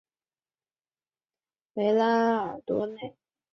[1.75, 3.15] 维拉尔多内。